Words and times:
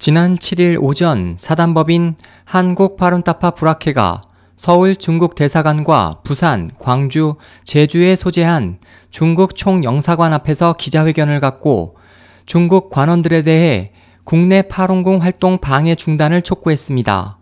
지난 0.00 0.38
7일 0.38 0.82
오전 0.82 1.34
사단법인 1.36 2.14
한국파룬타파 2.46 3.50
브라케가 3.50 4.22
서울 4.56 4.96
중국 4.96 5.34
대사관과 5.34 6.20
부산, 6.24 6.70
광주, 6.78 7.34
제주에 7.64 8.16
소재한 8.16 8.78
중국 9.10 9.56
총영사관 9.56 10.32
앞에서 10.32 10.72
기자회견을 10.72 11.40
갖고 11.40 11.98
중국 12.46 12.88
관원들에 12.88 13.42
대해 13.42 13.92
국내 14.24 14.62
파룬궁 14.62 15.20
활동 15.20 15.58
방해 15.58 15.94
중단을 15.94 16.40
촉구했습니다. 16.40 17.38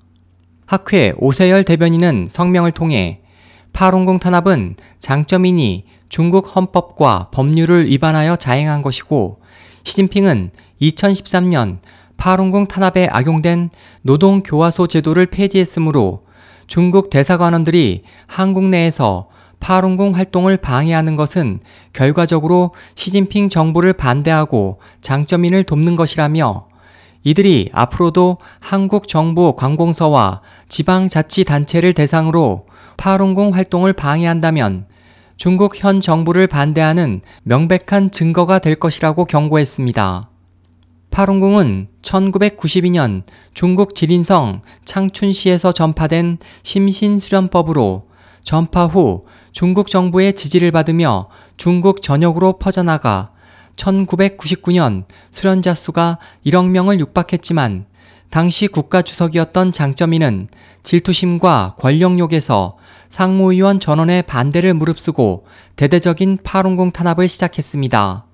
학회 0.66 1.12
오세열 1.16 1.62
대변인은 1.62 2.26
성명을 2.28 2.72
통해 2.72 3.20
파룬궁 3.72 4.18
탄압은 4.18 4.74
장점이니 4.98 5.84
중국 6.08 6.56
헌법과 6.56 7.28
법률을 7.30 7.86
위반하여 7.86 8.34
자행한 8.34 8.82
것이고 8.82 9.38
시진핑은 9.84 10.50
2013년 10.82 11.78
파룬궁 12.18 12.66
탄압에 12.66 13.08
악용된 13.10 13.70
노동 14.02 14.42
교화소 14.42 14.88
제도를 14.88 15.26
폐지했으므로 15.26 16.24
중국 16.66 17.08
대사관원들이 17.08 18.02
한국 18.26 18.64
내에서 18.64 19.28
파룬궁 19.60 20.14
활동을 20.14 20.56
방해하는 20.58 21.16
것은 21.16 21.60
결과적으로 21.92 22.74
시진핑 22.94 23.48
정부를 23.48 23.94
반대하고 23.94 24.80
장점인을 25.00 25.64
돕는 25.64 25.96
것이라며 25.96 26.66
이들이 27.24 27.70
앞으로도 27.72 28.38
한국 28.60 29.08
정부 29.08 29.54
관공서와 29.56 30.42
지방자치단체를 30.68 31.92
대상으로 31.92 32.66
파룬궁 32.96 33.54
활동을 33.54 33.92
방해한다면 33.92 34.86
중국 35.36 35.76
현 35.76 36.00
정부를 36.00 36.48
반대하는 36.48 37.20
명백한 37.44 38.10
증거가 38.10 38.58
될 38.58 38.74
것이라고 38.74 39.24
경고했습니다. 39.24 40.28
파룬궁은 41.10 41.88
1992년 42.02 43.22
중국 43.54 43.94
지린성 43.94 44.62
창춘시에서 44.84 45.72
전파된 45.72 46.38
심신수련법으로 46.62 48.08
전파 48.42 48.86
후 48.86 49.26
중국 49.52 49.88
정부의 49.88 50.34
지지를 50.34 50.70
받으며 50.72 51.28
중국 51.56 52.02
전역으로 52.02 52.58
퍼져나가 52.58 53.32
1999년 53.76 55.04
수련자 55.30 55.74
수가 55.74 56.18
1억 56.46 56.68
명을 56.70 57.00
육박했지만 57.00 57.86
당시 58.30 58.68
국가 58.68 59.02
주석이었던 59.02 59.72
장점인은 59.72 60.48
질투심과 60.82 61.76
권력욕에서 61.78 62.76
상무위원 63.08 63.80
전원의 63.80 64.22
반대를 64.24 64.74
무릅쓰고 64.74 65.46
대대적인 65.76 66.38
파룬궁 66.42 66.92
탄압을 66.92 67.26
시작했습니다. 67.26 68.26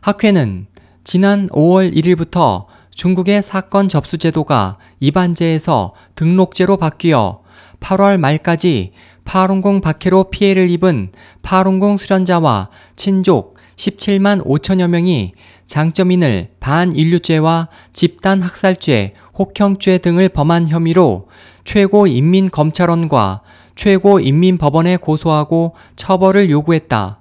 학회는 0.00 0.66
지난 1.12 1.48
5월 1.48 1.92
1일부터 1.92 2.66
중국의 2.94 3.42
사건 3.42 3.88
접수 3.88 4.16
제도가 4.16 4.78
이반제에서 5.00 5.92
등록제로 6.14 6.76
바뀌어 6.76 7.40
8월 7.80 8.16
말까지 8.16 8.92
파룬궁 9.24 9.80
박해로 9.80 10.30
피해를 10.30 10.70
입은 10.70 11.10
파룬궁 11.42 11.96
수련자와 11.96 12.70
친족 12.94 13.56
17만 13.74 14.46
5천여 14.46 14.86
명이 14.86 15.32
장점인을 15.66 16.50
반인류죄와 16.60 17.70
집단 17.92 18.40
학살죄, 18.40 19.14
혹형죄 19.36 19.98
등을 19.98 20.28
범한 20.28 20.68
혐의로 20.68 21.26
최고인민검찰원과 21.64 23.40
최고인민법원에 23.74 24.98
고소하고 24.98 25.74
처벌을 25.96 26.50
요구했다. 26.50 27.19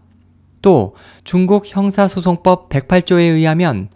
또 0.62 0.96
중국 1.24 1.64
형사소송법 1.68 2.70
108조에 2.70 3.20
의하면 3.20 3.90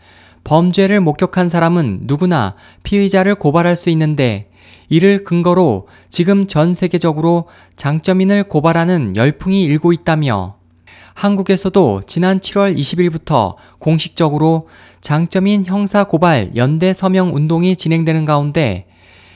범죄를 0.43 0.99
목격한 1.01 1.49
사람은 1.49 2.01
누구나 2.03 2.55
피의자를 2.83 3.35
고발할 3.35 3.75
수 3.75 3.89
있는데 3.89 4.49
이를 4.89 5.23
근거로 5.23 5.87
지금 6.09 6.47
전 6.47 6.73
세계적으로 6.73 7.47
장점인을 7.75 8.43
고발하는 8.45 9.15
열풍이 9.15 9.63
일고 9.63 9.93
있다며 9.93 10.57
한국에서도 11.13 12.01
지난 12.07 12.39
7월 12.39 12.75
20일부터 12.77 13.55
공식적으로 13.79 14.67
장점인 15.01 15.65
형사 15.65 16.03
고발 16.03 16.51
연대 16.55 16.91
서명 16.93 17.35
운동이 17.35 17.75
진행되는 17.75 18.25
가운데 18.25 18.87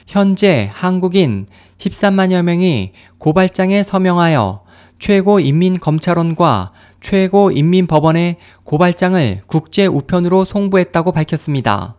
현재 0.08 0.70
한국인 0.74 1.46
13만여 1.78 2.42
명이 2.42 2.94
고발장에 3.18 3.84
서명하여 3.84 4.62
최고인민검찰원과 5.00 6.72
최고인민법원에 7.02 8.38
고발장을 8.64 9.42
국제 9.46 9.86
우편으로 9.86 10.46
송부했다고 10.46 11.12
밝혔습니다. 11.12 11.96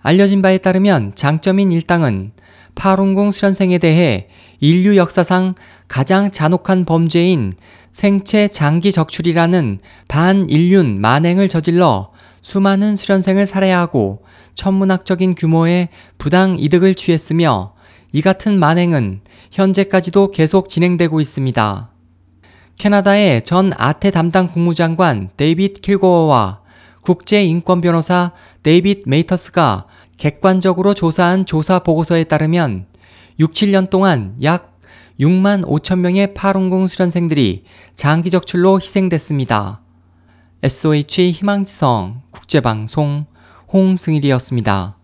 알려진 0.00 0.42
바에 0.42 0.58
따르면 0.58 1.14
장점인 1.14 1.72
일당은 1.72 2.32
파룬궁 2.74 3.32
수련생에 3.32 3.78
대해 3.78 4.28
인류 4.60 4.96
역사상 4.96 5.54
가장 5.88 6.30
잔혹한 6.30 6.84
범죄인 6.84 7.52
생체 7.92 8.48
장기 8.48 8.90
적출이라는 8.90 9.78
반인륜 10.08 11.00
만행을 11.00 11.48
저질러 11.48 12.10
수많은 12.40 12.96
수련생을 12.96 13.46
살해하고 13.46 14.24
천문학적인 14.54 15.34
규모의 15.36 15.88
부당 16.18 16.56
이득을 16.58 16.94
취했으며 16.94 17.74
이 18.12 18.20
같은 18.22 18.58
만행은 18.58 19.20
현재까지도 19.52 20.30
계속 20.32 20.68
진행되고 20.68 21.20
있습니다. 21.20 21.91
캐나다의 22.78 23.42
전 23.42 23.72
아태 23.76 24.10
담당 24.10 24.48
국무장관 24.48 25.30
데이빗 25.36 25.82
킬고어와 25.82 26.60
국제인권 27.02 27.80
변호사 27.80 28.32
데이빗 28.62 29.02
메이터스가 29.06 29.86
객관적으로 30.16 30.94
조사한 30.94 31.46
조사 31.46 31.80
보고서에 31.80 32.24
따르면 32.24 32.86
6, 33.38 33.52
7년 33.52 33.90
동안 33.90 34.36
약 34.42 34.78
6만 35.20 35.64
5천 35.64 35.98
명의 35.98 36.34
파룬궁 36.34 36.88
수련생들이 36.88 37.64
장기 37.94 38.30
적출로 38.30 38.80
희생됐습니다. 38.80 39.80
SOH 40.62 41.32
희망지성 41.32 42.22
국제방송 42.30 43.26
홍승일이었습니다. 43.72 44.96